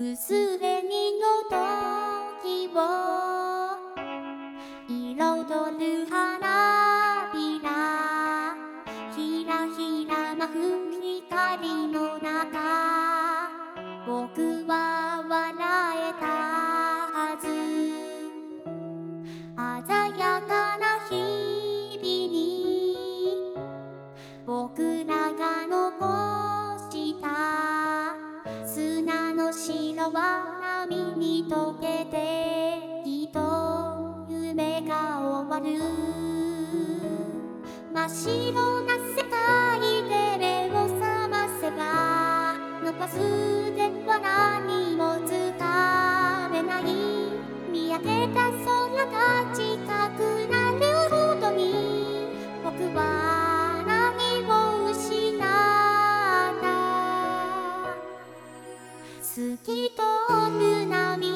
[0.00, 0.62] 薄紅
[1.18, 2.78] の時を
[4.86, 4.94] 彩
[5.80, 8.54] る花びら
[9.16, 10.54] ひらひらまふ
[10.92, 13.50] 光の中
[14.06, 15.52] 僕は笑
[15.98, 16.26] えた
[17.10, 17.48] はず。
[19.84, 22.94] 鮮やかな日々に
[24.46, 27.26] 僕らが残した
[28.64, 35.80] 砂の白は波に溶けてきっと夢が終わる。
[37.94, 38.87] 真っ白な
[59.96, 60.02] と
[60.50, 61.27] 胸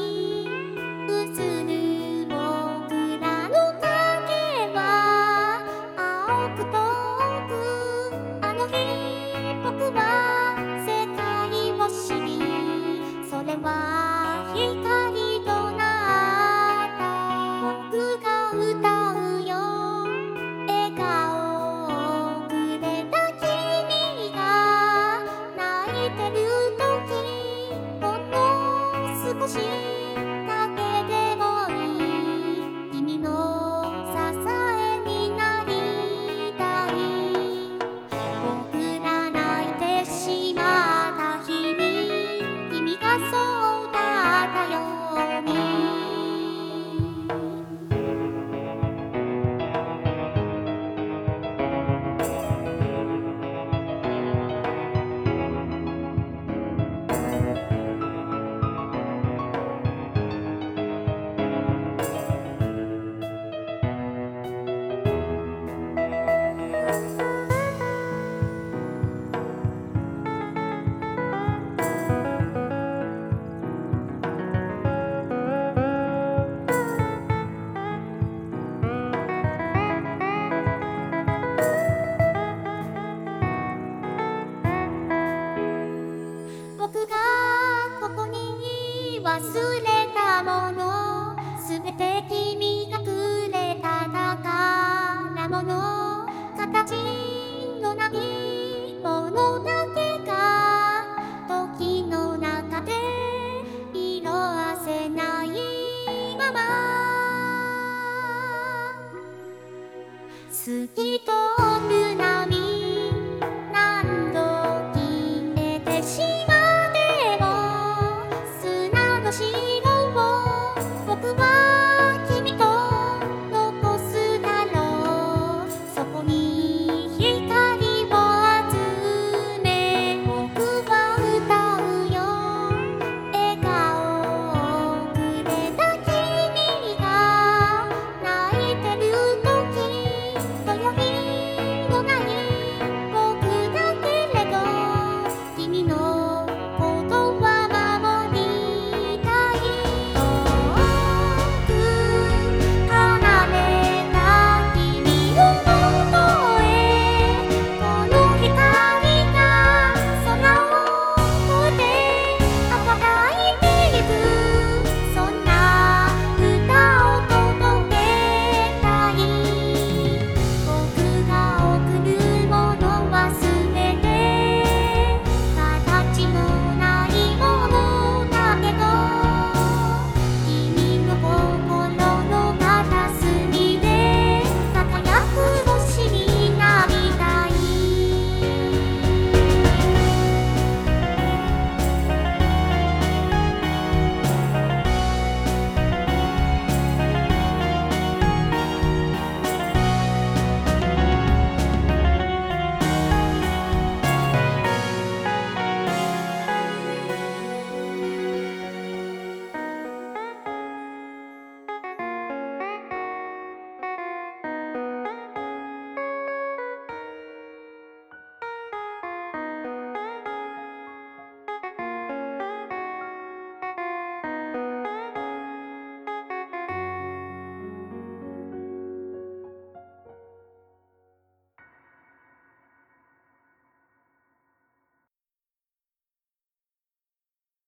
[29.83, 30.32] thank you